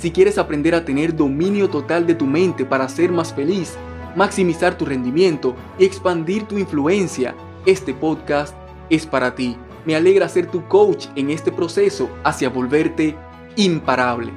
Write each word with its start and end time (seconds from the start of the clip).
Si 0.00 0.10
quieres 0.10 0.38
aprender 0.38 0.74
a 0.74 0.82
tener 0.82 1.14
dominio 1.14 1.68
total 1.68 2.06
de 2.06 2.14
tu 2.14 2.24
mente 2.24 2.64
para 2.64 2.88
ser 2.88 3.12
más 3.12 3.34
feliz, 3.34 3.74
maximizar 4.16 4.78
tu 4.78 4.86
rendimiento 4.86 5.54
y 5.78 5.84
expandir 5.84 6.48
tu 6.48 6.56
influencia, 6.56 7.36
este 7.66 7.92
podcast 7.92 8.56
es 8.88 9.04
para 9.04 9.34
ti. 9.34 9.58
Me 9.84 9.94
alegra 9.94 10.26
ser 10.30 10.50
tu 10.50 10.66
coach 10.68 11.08
en 11.16 11.28
este 11.28 11.52
proceso 11.52 12.08
hacia 12.24 12.48
volverte 12.48 13.14
imparable. 13.56 14.32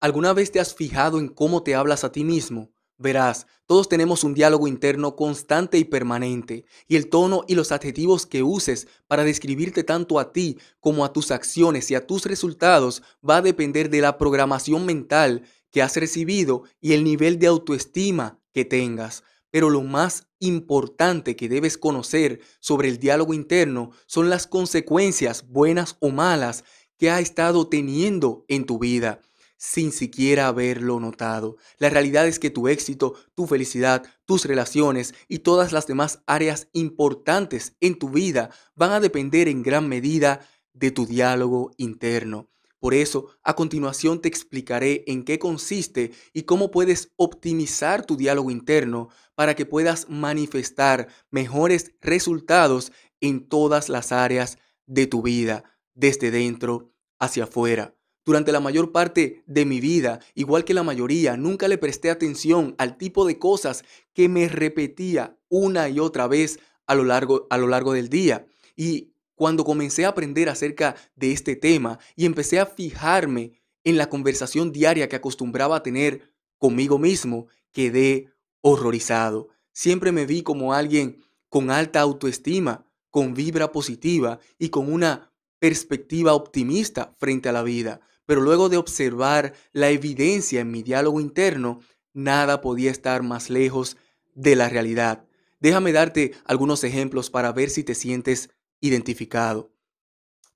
¿Alguna 0.00 0.32
vez 0.32 0.50
te 0.50 0.58
has 0.58 0.74
fijado 0.74 1.20
en 1.20 1.28
cómo 1.28 1.62
te 1.62 1.76
hablas 1.76 2.02
a 2.02 2.10
ti 2.10 2.24
mismo? 2.24 2.72
Verás, 2.98 3.46
todos 3.66 3.88
tenemos 3.88 4.22
un 4.22 4.34
diálogo 4.34 4.68
interno 4.68 5.16
constante 5.16 5.78
y 5.78 5.84
permanente, 5.84 6.66
y 6.86 6.96
el 6.96 7.08
tono 7.08 7.42
y 7.48 7.54
los 7.54 7.72
adjetivos 7.72 8.26
que 8.26 8.42
uses 8.42 8.86
para 9.08 9.24
describirte 9.24 9.82
tanto 9.82 10.18
a 10.18 10.32
ti 10.32 10.58
como 10.78 11.04
a 11.04 11.12
tus 11.12 11.30
acciones 11.30 11.90
y 11.90 11.94
a 11.94 12.06
tus 12.06 12.26
resultados 12.26 13.02
va 13.28 13.38
a 13.38 13.42
depender 13.42 13.90
de 13.90 14.02
la 14.02 14.18
programación 14.18 14.86
mental 14.86 15.42
que 15.70 15.82
has 15.82 15.96
recibido 15.96 16.64
y 16.80 16.92
el 16.92 17.02
nivel 17.02 17.38
de 17.38 17.46
autoestima 17.48 18.38
que 18.52 18.64
tengas. 18.64 19.24
Pero 19.50 19.68
lo 19.68 19.82
más 19.82 20.28
importante 20.38 21.34
que 21.34 21.48
debes 21.48 21.78
conocer 21.78 22.40
sobre 22.60 22.88
el 22.88 22.98
diálogo 22.98 23.34
interno 23.34 23.90
son 24.06 24.30
las 24.30 24.46
consecuencias, 24.46 25.48
buenas 25.48 25.96
o 26.00 26.10
malas, 26.10 26.64
que 26.98 27.10
ha 27.10 27.20
estado 27.20 27.68
teniendo 27.68 28.44
en 28.48 28.64
tu 28.64 28.78
vida 28.78 29.20
sin 29.62 29.92
siquiera 29.92 30.48
haberlo 30.48 30.98
notado. 30.98 31.56
La 31.78 31.88
realidad 31.88 32.26
es 32.26 32.40
que 32.40 32.50
tu 32.50 32.66
éxito, 32.66 33.14
tu 33.36 33.46
felicidad, 33.46 34.02
tus 34.24 34.44
relaciones 34.44 35.14
y 35.28 35.38
todas 35.38 35.70
las 35.70 35.86
demás 35.86 36.20
áreas 36.26 36.66
importantes 36.72 37.76
en 37.80 37.96
tu 37.96 38.10
vida 38.10 38.50
van 38.74 38.90
a 38.90 38.98
depender 38.98 39.46
en 39.46 39.62
gran 39.62 39.88
medida 39.88 40.40
de 40.72 40.90
tu 40.90 41.06
diálogo 41.06 41.70
interno. 41.76 42.50
Por 42.80 42.92
eso, 42.92 43.28
a 43.44 43.54
continuación 43.54 44.20
te 44.20 44.26
explicaré 44.26 45.04
en 45.06 45.22
qué 45.22 45.38
consiste 45.38 46.10
y 46.32 46.42
cómo 46.42 46.72
puedes 46.72 47.12
optimizar 47.14 48.04
tu 48.04 48.16
diálogo 48.16 48.50
interno 48.50 49.10
para 49.36 49.54
que 49.54 49.64
puedas 49.64 50.08
manifestar 50.08 51.06
mejores 51.30 51.92
resultados 52.00 52.90
en 53.20 53.46
todas 53.48 53.88
las 53.88 54.10
áreas 54.10 54.58
de 54.86 55.06
tu 55.06 55.22
vida, 55.22 55.62
desde 55.94 56.32
dentro 56.32 56.92
hacia 57.20 57.44
afuera. 57.44 57.94
Durante 58.24 58.52
la 58.52 58.60
mayor 58.60 58.92
parte 58.92 59.42
de 59.46 59.64
mi 59.64 59.80
vida, 59.80 60.20
igual 60.34 60.64
que 60.64 60.74
la 60.74 60.84
mayoría, 60.84 61.36
nunca 61.36 61.66
le 61.66 61.76
presté 61.76 62.08
atención 62.08 62.76
al 62.78 62.96
tipo 62.96 63.26
de 63.26 63.38
cosas 63.38 63.84
que 64.14 64.28
me 64.28 64.48
repetía 64.48 65.36
una 65.48 65.88
y 65.88 65.98
otra 65.98 66.28
vez 66.28 66.60
a 66.86 66.94
lo 66.94 67.02
largo, 67.02 67.48
a 67.50 67.58
lo 67.58 67.66
largo 67.66 67.92
del 67.92 68.08
día. 68.08 68.46
Y 68.76 69.12
cuando 69.34 69.64
comencé 69.64 70.04
a 70.04 70.10
aprender 70.10 70.48
acerca 70.48 70.94
de 71.16 71.32
este 71.32 71.56
tema 71.56 71.98
y 72.14 72.26
empecé 72.26 72.60
a 72.60 72.66
fijarme 72.66 73.60
en 73.82 73.96
la 73.96 74.08
conversación 74.08 74.70
diaria 74.70 75.08
que 75.08 75.16
acostumbraba 75.16 75.76
a 75.76 75.82
tener 75.82 76.32
conmigo 76.58 76.98
mismo, 77.00 77.48
quedé 77.72 78.28
horrorizado. 78.60 79.48
Siempre 79.72 80.12
me 80.12 80.26
vi 80.26 80.42
como 80.42 80.74
alguien 80.74 81.24
con 81.48 81.72
alta 81.72 82.00
autoestima, 82.00 82.86
con 83.10 83.34
vibra 83.34 83.72
positiva 83.72 84.38
y 84.60 84.68
con 84.68 84.92
una 84.92 85.32
perspectiva 85.58 86.34
optimista 86.34 87.16
frente 87.18 87.48
a 87.48 87.52
la 87.52 87.64
vida 87.64 88.00
pero 88.32 88.40
luego 88.40 88.70
de 88.70 88.78
observar 88.78 89.52
la 89.74 89.90
evidencia 89.90 90.62
en 90.62 90.70
mi 90.70 90.82
diálogo 90.82 91.20
interno, 91.20 91.80
nada 92.14 92.62
podía 92.62 92.90
estar 92.90 93.22
más 93.22 93.50
lejos 93.50 93.98
de 94.34 94.56
la 94.56 94.70
realidad. 94.70 95.26
Déjame 95.60 95.92
darte 95.92 96.32
algunos 96.46 96.82
ejemplos 96.82 97.28
para 97.28 97.52
ver 97.52 97.68
si 97.68 97.84
te 97.84 97.94
sientes 97.94 98.48
identificado. 98.80 99.70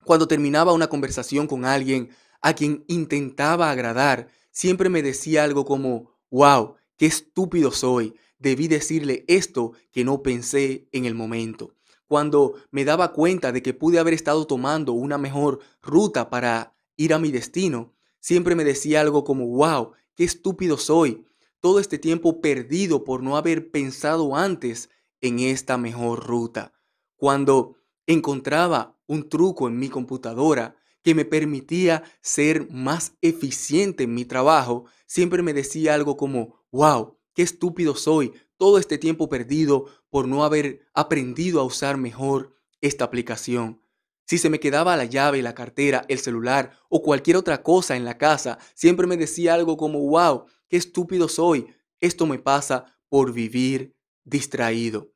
Cuando 0.06 0.26
terminaba 0.26 0.72
una 0.72 0.86
conversación 0.86 1.46
con 1.46 1.66
alguien 1.66 2.08
a 2.40 2.54
quien 2.54 2.82
intentaba 2.88 3.70
agradar, 3.70 4.28
siempre 4.50 4.88
me 4.88 5.02
decía 5.02 5.44
algo 5.44 5.66
como, 5.66 6.16
wow, 6.30 6.76
qué 6.96 7.04
estúpido 7.04 7.72
soy, 7.72 8.14
debí 8.38 8.68
decirle 8.68 9.26
esto 9.28 9.72
que 9.92 10.02
no 10.02 10.22
pensé 10.22 10.88
en 10.92 11.04
el 11.04 11.14
momento. 11.14 11.74
Cuando 12.06 12.54
me 12.70 12.86
daba 12.86 13.12
cuenta 13.12 13.52
de 13.52 13.62
que 13.62 13.74
pude 13.74 13.98
haber 13.98 14.14
estado 14.14 14.46
tomando 14.46 14.94
una 14.94 15.18
mejor 15.18 15.60
ruta 15.82 16.30
para 16.30 16.75
ir 16.96 17.14
a 17.14 17.18
mi 17.18 17.30
destino, 17.30 17.94
siempre 18.20 18.54
me 18.54 18.64
decía 18.64 19.00
algo 19.00 19.24
como, 19.24 19.46
wow, 19.46 19.92
qué 20.14 20.24
estúpido 20.24 20.78
soy, 20.78 21.26
todo 21.60 21.80
este 21.80 21.98
tiempo 21.98 22.40
perdido 22.40 23.04
por 23.04 23.22
no 23.22 23.36
haber 23.36 23.70
pensado 23.70 24.36
antes 24.36 24.90
en 25.20 25.40
esta 25.40 25.78
mejor 25.78 26.26
ruta. 26.26 26.72
Cuando 27.16 27.76
encontraba 28.06 28.98
un 29.06 29.28
truco 29.28 29.68
en 29.68 29.78
mi 29.78 29.88
computadora 29.88 30.76
que 31.02 31.14
me 31.14 31.24
permitía 31.24 32.02
ser 32.20 32.70
más 32.70 33.12
eficiente 33.20 34.04
en 34.04 34.14
mi 34.14 34.24
trabajo, 34.24 34.86
siempre 35.06 35.42
me 35.42 35.52
decía 35.52 35.94
algo 35.94 36.16
como, 36.16 36.64
wow, 36.72 37.16
qué 37.34 37.42
estúpido 37.42 37.94
soy, 37.94 38.32
todo 38.56 38.78
este 38.78 38.98
tiempo 38.98 39.28
perdido 39.28 39.86
por 40.10 40.26
no 40.26 40.44
haber 40.44 40.86
aprendido 40.94 41.60
a 41.60 41.64
usar 41.64 41.96
mejor 41.96 42.56
esta 42.80 43.04
aplicación. 43.04 43.80
Si 44.26 44.38
se 44.38 44.50
me 44.50 44.58
quedaba 44.58 44.96
la 44.96 45.04
llave, 45.04 45.40
la 45.40 45.54
cartera, 45.54 46.04
el 46.08 46.18
celular 46.18 46.72
o 46.88 47.00
cualquier 47.00 47.36
otra 47.36 47.62
cosa 47.62 47.96
en 47.96 48.04
la 48.04 48.18
casa, 48.18 48.58
siempre 48.74 49.06
me 49.06 49.16
decía 49.16 49.54
algo 49.54 49.76
como, 49.76 50.00
wow, 50.00 50.46
qué 50.68 50.76
estúpido 50.76 51.28
soy. 51.28 51.68
Esto 52.00 52.26
me 52.26 52.40
pasa 52.40 52.98
por 53.08 53.32
vivir 53.32 53.94
distraído. 54.24 55.12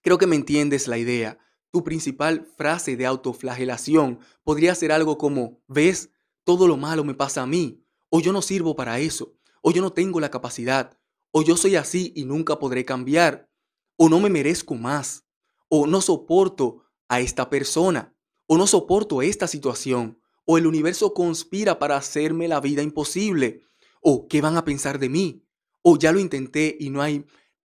Creo 0.00 0.16
que 0.16 0.28
me 0.28 0.36
entiendes 0.36 0.86
la 0.86 0.96
idea. 0.96 1.38
Tu 1.72 1.82
principal 1.82 2.46
frase 2.56 2.96
de 2.96 3.04
autoflagelación 3.04 4.20
podría 4.44 4.76
ser 4.76 4.92
algo 4.92 5.18
como, 5.18 5.60
ves, 5.66 6.10
todo 6.44 6.68
lo 6.68 6.76
malo 6.76 7.02
me 7.02 7.14
pasa 7.14 7.42
a 7.42 7.46
mí, 7.46 7.84
o 8.10 8.20
yo 8.20 8.32
no 8.32 8.42
sirvo 8.42 8.76
para 8.76 9.00
eso, 9.00 9.34
o 9.60 9.72
yo 9.72 9.82
no 9.82 9.92
tengo 9.92 10.20
la 10.20 10.30
capacidad, 10.30 10.96
o 11.32 11.42
yo 11.42 11.56
soy 11.56 11.76
así 11.76 12.12
y 12.14 12.24
nunca 12.24 12.58
podré 12.58 12.84
cambiar, 12.84 13.48
o 13.96 14.08
no 14.08 14.20
me 14.20 14.30
merezco 14.30 14.76
más, 14.76 15.24
o 15.68 15.86
no 15.86 16.00
soporto 16.00 16.84
a 17.08 17.20
esta 17.20 17.50
persona 17.50 18.14
o 18.52 18.58
no 18.58 18.66
soporto 18.66 19.22
esta 19.22 19.46
situación, 19.46 20.18
o 20.44 20.58
el 20.58 20.66
universo 20.66 21.14
conspira 21.14 21.78
para 21.78 21.96
hacerme 21.96 22.48
la 22.48 22.58
vida 22.58 22.82
imposible, 22.82 23.62
o 24.02 24.26
qué 24.26 24.40
van 24.40 24.56
a 24.56 24.64
pensar 24.64 24.98
de 24.98 25.08
mí, 25.08 25.44
o 25.82 25.96
ya 25.96 26.10
lo 26.10 26.18
intenté 26.18 26.76
y 26.80 26.90
no 26.90 27.00
hay 27.00 27.24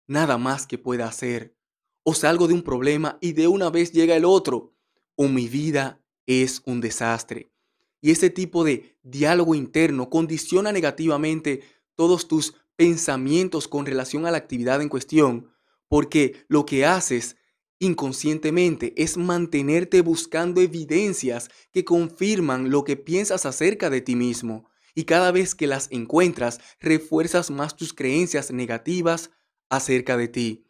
nada 0.08 0.38
más 0.38 0.68
que 0.68 0.78
pueda 0.78 1.10
hacer, 1.10 1.58
o 2.04 2.14
salgo 2.14 2.48
de 2.48 2.54
un 2.54 2.62
problema 2.62 3.18
y 3.20 3.34
de 3.34 3.50
una 3.50 3.70
vez 3.70 3.92
llega 3.92 4.16
el 4.16 4.24
otro, 4.24 4.74
o 5.18 5.28
mi 5.28 5.50
vida 5.50 6.00
es 6.26 6.62
un 6.66 6.80
desastre. 6.80 7.52
Y 8.00 8.12
ese 8.12 8.30
tipo 8.30 8.64
de 8.64 8.98
diálogo 9.04 9.56
interno 9.56 10.10
condiciona 10.10 10.72
negativamente 10.72 11.64
todos 11.96 12.30
tus 12.30 12.56
pensamientos 12.78 13.68
con 13.68 13.86
relación 13.86 14.26
a 14.26 14.32
la 14.32 14.38
actividad 14.38 14.82
en 14.82 14.88
cuestión, 14.88 15.52
porque 15.90 16.46
lo 16.48 16.66
que 16.66 16.86
haces 16.86 17.36
inconscientemente 17.82 18.94
es 18.96 19.18
mantenerte 19.18 20.02
buscando 20.02 20.62
evidencias 20.62 21.50
que 21.74 21.84
confirman 21.84 22.70
lo 22.70 22.84
que 22.84 22.96
piensas 22.96 23.48
acerca 23.48 23.90
de 23.90 24.02
ti 24.02 24.16
mismo. 24.16 24.70
Y 24.94 25.06
cada 25.06 25.32
vez 25.32 25.56
que 25.56 25.66
las 25.66 25.88
encuentras, 25.90 26.60
refuerzas 26.80 27.50
más 27.50 27.76
tus 27.76 27.94
creencias 27.94 28.52
negativas 28.52 29.32
acerca 29.68 30.16
de 30.16 30.28
ti. 30.28 30.68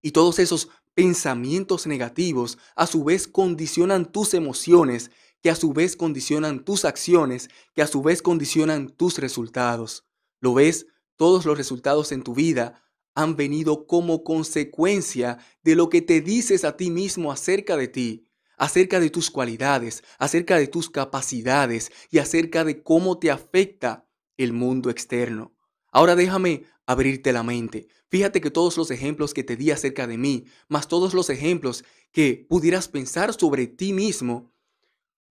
Y 0.00 0.12
todos 0.12 0.38
esos 0.38 0.70
pensamientos 0.94 1.86
negativos 1.86 2.56
a 2.76 2.86
su 2.86 3.04
vez 3.04 3.28
condicionan 3.28 4.10
tus 4.10 4.32
emociones, 4.32 5.10
que 5.42 5.50
a 5.50 5.54
su 5.54 5.74
vez 5.74 5.96
condicionan 5.96 6.64
tus 6.64 6.86
acciones, 6.86 7.50
que 7.74 7.82
a 7.82 7.86
su 7.86 8.00
vez 8.00 8.22
condicionan 8.22 8.88
tus 8.88 9.18
resultados. 9.18 10.06
¿Lo 10.40 10.54
ves? 10.54 10.86
Todos 11.16 11.44
los 11.44 11.58
resultados 11.58 12.10
en 12.10 12.22
tu 12.22 12.34
vida 12.34 12.81
han 13.14 13.36
venido 13.36 13.86
como 13.86 14.24
consecuencia 14.24 15.38
de 15.62 15.76
lo 15.76 15.88
que 15.88 16.02
te 16.02 16.20
dices 16.20 16.64
a 16.64 16.76
ti 16.76 16.90
mismo 16.90 17.32
acerca 17.32 17.76
de 17.76 17.88
ti, 17.88 18.28
acerca 18.56 19.00
de 19.00 19.10
tus 19.10 19.30
cualidades, 19.30 20.02
acerca 20.18 20.56
de 20.58 20.68
tus 20.68 20.88
capacidades 20.88 21.90
y 22.10 22.18
acerca 22.18 22.64
de 22.64 22.82
cómo 22.82 23.18
te 23.18 23.30
afecta 23.30 24.08
el 24.36 24.52
mundo 24.52 24.90
externo. 24.90 25.54
Ahora 25.90 26.16
déjame 26.16 26.64
abrirte 26.86 27.32
la 27.32 27.42
mente. 27.42 27.86
Fíjate 28.08 28.40
que 28.40 28.50
todos 28.50 28.76
los 28.76 28.90
ejemplos 28.90 29.34
que 29.34 29.44
te 29.44 29.56
di 29.56 29.70
acerca 29.70 30.06
de 30.06 30.18
mí, 30.18 30.44
más 30.68 30.88
todos 30.88 31.14
los 31.14 31.30
ejemplos 31.30 31.84
que 32.12 32.46
pudieras 32.48 32.88
pensar 32.88 33.32
sobre 33.34 33.66
ti 33.66 33.92
mismo, 33.92 34.52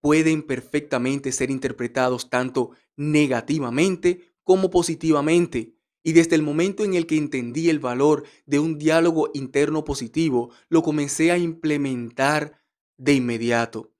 pueden 0.01 0.41
perfectamente 0.43 1.31
ser 1.31 1.51
interpretados 1.51 2.29
tanto 2.29 2.71
negativamente 2.95 4.33
como 4.43 4.69
positivamente. 4.69 5.75
Y 6.03 6.13
desde 6.13 6.35
el 6.35 6.41
momento 6.41 6.83
en 6.83 6.95
el 6.95 7.05
que 7.05 7.17
entendí 7.17 7.69
el 7.69 7.79
valor 7.79 8.23
de 8.45 8.59
un 8.59 8.77
diálogo 8.77 9.29
interno 9.33 9.83
positivo, 9.83 10.51
lo 10.69 10.81
comencé 10.81 11.31
a 11.31 11.37
implementar 11.37 12.61
de 12.97 13.13
inmediato. 13.13 13.91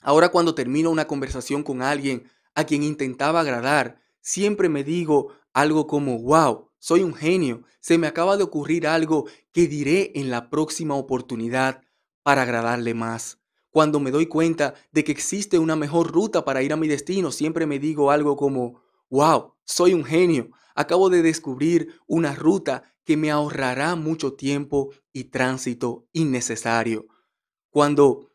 Ahora 0.00 0.28
cuando 0.28 0.54
termino 0.54 0.90
una 0.90 1.06
conversación 1.06 1.62
con 1.62 1.80
alguien 1.80 2.28
a 2.54 2.64
quien 2.64 2.82
intentaba 2.82 3.40
agradar, 3.40 4.00
siempre 4.20 4.68
me 4.68 4.84
digo 4.84 5.32
algo 5.54 5.86
como, 5.86 6.18
wow, 6.18 6.70
soy 6.78 7.02
un 7.02 7.14
genio, 7.14 7.62
se 7.80 7.96
me 7.96 8.06
acaba 8.06 8.36
de 8.36 8.44
ocurrir 8.44 8.86
algo 8.86 9.26
que 9.52 9.66
diré 9.66 10.12
en 10.14 10.30
la 10.30 10.50
próxima 10.50 10.94
oportunidad 10.94 11.82
para 12.22 12.42
agradarle 12.42 12.92
más. 12.92 13.38
Cuando 13.70 13.98
me 13.98 14.10
doy 14.10 14.26
cuenta 14.26 14.74
de 14.92 15.04
que 15.04 15.12
existe 15.12 15.58
una 15.58 15.74
mejor 15.74 16.12
ruta 16.12 16.44
para 16.44 16.62
ir 16.62 16.72
a 16.72 16.76
mi 16.76 16.86
destino, 16.86 17.32
siempre 17.32 17.66
me 17.66 17.78
digo 17.78 18.10
algo 18.10 18.36
como, 18.36 18.83
wow, 19.14 19.54
soy 19.64 19.94
un 19.94 20.04
genio, 20.04 20.50
acabo 20.74 21.08
de 21.08 21.22
descubrir 21.22 22.00
una 22.08 22.34
ruta 22.34 22.82
que 23.04 23.16
me 23.16 23.30
ahorrará 23.30 23.94
mucho 23.94 24.32
tiempo 24.32 24.90
y 25.12 25.24
tránsito 25.24 26.08
innecesario. 26.12 27.06
Cuando 27.70 28.32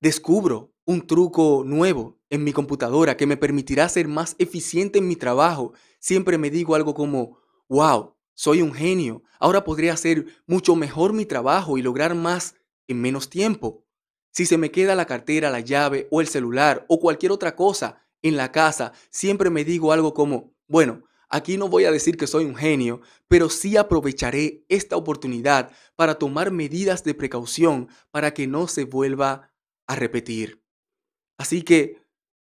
descubro 0.00 0.72
un 0.84 1.04
truco 1.04 1.64
nuevo 1.66 2.20
en 2.30 2.44
mi 2.44 2.52
computadora 2.52 3.16
que 3.16 3.26
me 3.26 3.36
permitirá 3.36 3.88
ser 3.88 4.06
más 4.06 4.36
eficiente 4.38 5.00
en 5.00 5.08
mi 5.08 5.16
trabajo, 5.16 5.72
siempre 5.98 6.38
me 6.38 6.48
digo 6.48 6.76
algo 6.76 6.94
como, 6.94 7.40
wow, 7.68 8.14
soy 8.34 8.62
un 8.62 8.72
genio, 8.72 9.24
ahora 9.40 9.64
podré 9.64 9.90
hacer 9.90 10.26
mucho 10.46 10.76
mejor 10.76 11.12
mi 11.12 11.26
trabajo 11.26 11.76
y 11.76 11.82
lograr 11.82 12.14
más 12.14 12.54
en 12.86 13.00
menos 13.00 13.28
tiempo. 13.30 13.84
Si 14.30 14.46
se 14.46 14.58
me 14.58 14.70
queda 14.70 14.94
la 14.94 15.06
cartera, 15.06 15.50
la 15.50 15.58
llave 15.58 16.06
o 16.12 16.20
el 16.20 16.28
celular 16.28 16.86
o 16.88 17.00
cualquier 17.00 17.32
otra 17.32 17.56
cosa 17.56 18.05
en 18.22 18.36
la 18.36 18.52
casa, 18.52 18.92
siempre 19.10 19.50
me 19.50 19.64
digo 19.64 19.92
algo 19.92 20.14
como, 20.14 20.54
bueno, 20.68 21.04
aquí 21.28 21.56
no 21.56 21.68
voy 21.68 21.84
a 21.84 21.92
decir 21.92 22.16
que 22.16 22.26
soy 22.26 22.44
un 22.44 22.56
genio, 22.56 23.00
pero 23.28 23.48
sí 23.48 23.76
aprovecharé 23.76 24.64
esta 24.68 24.96
oportunidad 24.96 25.72
para 25.96 26.16
tomar 26.16 26.50
medidas 26.50 27.04
de 27.04 27.14
precaución 27.14 27.88
para 28.10 28.32
que 28.34 28.46
no 28.46 28.68
se 28.68 28.84
vuelva 28.84 29.52
a 29.86 29.96
repetir. 29.96 30.62
Así 31.38 31.62
que 31.62 32.02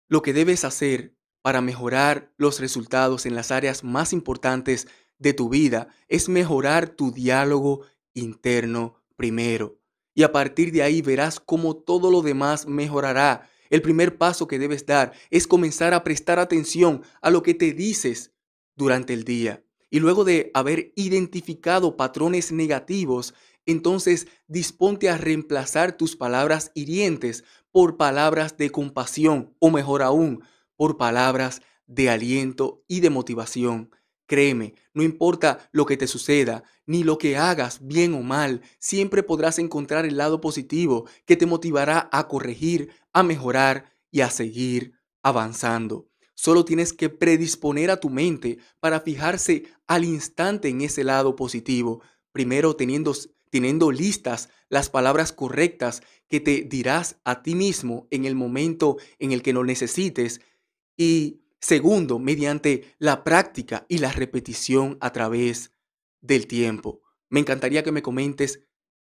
lo 0.09 0.23
que 0.23 0.33
debes 0.33 0.65
hacer 0.65 1.17
para 1.43 1.61
mejorar 1.61 2.33
los 2.37 2.61
resultados 2.61 3.27
en 3.27 3.35
las 3.35 3.51
áreas 3.51 3.85
más 3.85 4.13
importantes 4.13 4.89
de 5.19 5.35
tu 5.35 5.49
vida 5.49 5.89
es 6.09 6.29
mejorar 6.29 6.89
tu 6.89 7.13
diálogo 7.13 7.83
interno 8.15 9.03
primero. 9.17 9.79
Y 10.15 10.23
a 10.23 10.33
partir 10.33 10.73
de 10.73 10.83
ahí 10.83 11.03
verás 11.03 11.41
cómo 11.41 11.77
todo 11.77 12.11
lo 12.11 12.23
demás 12.23 12.67
mejorará. 12.67 13.51
El 13.71 13.83
primer 13.83 14.19
paso 14.19 14.47
que 14.47 14.59
debes 14.59 14.87
dar 14.87 15.13
es 15.31 15.47
comenzar 15.47 15.95
a 15.95 16.05
prestar 16.05 16.39
atención 16.39 17.03
a 17.21 17.31
lo 17.31 17.43
que 17.43 17.55
te 17.55 17.73
dices 17.73 18.33
durante 18.77 19.13
el 19.13 19.25
día. 19.25 19.65
Y 19.91 20.01
luego 20.01 20.25
de 20.25 20.51
haber 20.55 20.93
identificado 20.97 21.97
patrones 21.97 22.53
negativos, 22.53 23.35
entonces 23.67 24.27
disponte 24.49 25.09
a 25.09 25.17
reemplazar 25.17 25.97
tus 25.97 26.17
palabras 26.17 26.73
hirientes 26.75 27.45
por 27.71 27.97
palabras 27.97 28.57
de 28.57 28.71
compasión 28.71 29.55
o 29.59 29.71
mejor 29.71 30.03
aún, 30.03 30.43
por 30.77 30.97
palabras 30.97 31.63
de 31.87 32.11
aliento 32.11 32.83
y 32.89 33.01
de 33.01 33.11
motivación. 33.11 33.91
Créeme, 34.27 34.75
no 34.95 35.03
importa 35.03 35.69
lo 35.73 35.85
que 35.85 35.97
te 35.97 36.07
suceda, 36.07 36.65
ni 36.87 37.05
lo 37.05 37.19
que 37.19 37.37
hagas, 37.37 37.87
bien 37.87 38.15
o 38.15 38.23
mal, 38.23 38.63
siempre 38.79 39.23
podrás 39.23 39.59
encontrar 39.59 40.07
el 40.07 40.17
lado 40.17 40.41
positivo 40.41 41.07
que 41.27 41.37
te 41.37 41.47
motivará 41.47 42.09
a 42.11 42.27
corregir, 42.27 42.91
a 43.13 43.23
mejorar 43.23 43.93
y 44.11 44.23
a 44.23 44.31
seguir 44.31 44.95
avanzando. 45.23 46.09
Solo 46.35 46.65
tienes 46.65 46.93
que 46.93 47.11
predisponer 47.11 47.91
a 47.91 48.01
tu 48.01 48.11
mente 48.11 48.59
para 48.81 49.01
fijarse 49.01 49.65
al 49.87 50.05
instante 50.05 50.69
en 50.69 50.81
ese 50.81 51.05
lado 51.05 51.37
positivo, 51.37 52.03
primero 52.33 52.75
teniendo, 52.75 53.15
teniendo 53.51 53.93
listas 53.93 54.49
las 54.69 54.89
palabras 54.91 55.33
correctas 55.33 56.03
que 56.29 56.41
te 56.41 56.63
dirás 56.63 57.21
a 57.25 57.43
ti 57.43 57.55
mismo 57.55 58.09
en 58.11 58.25
el 58.25 58.35
momento 58.35 58.97
en 59.19 59.33
el 59.33 59.43
que 59.43 59.53
lo 59.53 59.65
necesites 59.65 60.41
y 60.97 61.44
segundo, 61.65 62.19
mediante 62.19 62.95
la 62.99 63.25
práctica 63.25 63.87
y 63.89 63.97
la 63.97 64.13
repetición 64.13 64.99
a 65.01 65.13
través 65.13 65.73
del 66.21 66.47
tiempo. 66.47 67.01
Me 67.31 67.41
encantaría 67.41 67.83
que 67.83 67.91
me 67.91 68.03
comentes 68.03 68.61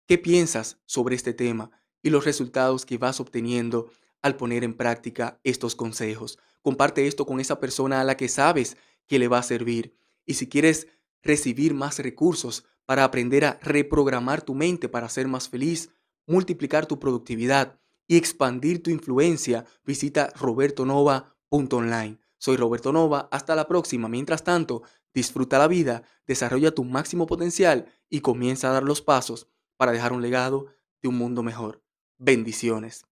qué 0.08 0.18
piensas 0.18 0.78
sobre 0.86 1.16
este 1.16 1.34
tema 1.34 1.72
y 2.02 2.10
los 2.10 2.26
resultados 2.26 2.86
que 2.86 2.98
vas 2.98 3.22
obteniendo 3.22 3.90
al 4.22 4.36
poner 4.36 4.66
en 4.66 4.74
práctica 4.74 5.40
estos 5.46 5.74
consejos. 5.74 6.38
Comparte 6.62 7.08
esto 7.08 7.26
con 7.26 7.40
esa 7.40 7.62
persona 7.62 8.02
a 8.02 8.04
la 8.04 8.18
que 8.18 8.28
sabes 8.28 8.76
que 9.08 9.20
le 9.20 9.30
va 9.30 9.38
a 9.38 9.44
servir. 9.44 9.96
Y 10.26 10.34
si 10.34 10.50
quieres 10.50 10.88
recibir 11.24 11.74
más 11.74 12.00
recursos 12.00 12.66
para 12.86 13.06
aprender 13.06 13.46
a 13.46 13.58
reprogramar 13.62 14.42
tu 14.42 14.54
mente 14.54 14.90
para 14.90 15.08
ser 15.08 15.30
más 15.30 15.48
feliz, 15.48 15.92
multiplicar 16.28 16.88
tu 16.88 17.00
productividad 17.00 17.80
y 18.06 18.18
expandir 18.18 18.84
tu 18.84 18.90
influencia, 18.90 19.64
visita 19.86 20.34
robertonova.online. 20.36 22.20
Soy 22.40 22.56
Roberto 22.56 22.94
Nova, 22.94 23.28
hasta 23.32 23.54
la 23.54 23.68
próxima. 23.68 24.08
Mientras 24.08 24.44
tanto, 24.44 24.82
disfruta 25.14 25.60
la 25.60 25.68
vida, 25.68 26.04
desarrolla 26.26 26.74
tu 26.74 26.86
máximo 26.86 27.28
potencial 27.28 27.86
y 28.10 28.22
comienza 28.22 28.70
a 28.70 28.74
dar 28.74 28.84
los 28.84 29.02
pasos 29.02 29.48
para 29.78 29.92
dejar 29.92 30.14
un 30.14 30.22
legado 30.22 30.68
de 31.02 31.10
un 31.10 31.18
mundo 31.18 31.44
mejor. 31.44 31.84
Bendiciones. 32.18 33.06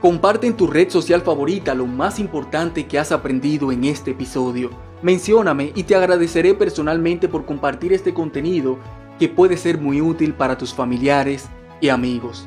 Comparte 0.00 0.46
en 0.46 0.56
tu 0.56 0.66
red 0.66 0.90
social 0.90 1.22
favorita 1.22 1.74
lo 1.74 1.86
más 1.86 2.18
importante 2.18 2.86
que 2.86 2.98
has 2.98 3.10
aprendido 3.10 3.72
en 3.72 3.84
este 3.84 4.10
episodio. 4.10 4.70
Mencióname 5.02 5.72
y 5.74 5.84
te 5.84 5.94
agradeceré 5.94 6.52
personalmente 6.52 7.26
por 7.26 7.46
compartir 7.46 7.94
este 7.94 8.12
contenido 8.12 8.78
que 9.18 9.30
puede 9.30 9.56
ser 9.56 9.78
muy 9.78 10.02
útil 10.02 10.34
para 10.34 10.58
tus 10.58 10.74
familiares 10.74 11.48
y 11.80 11.88
amigos. 11.88 12.46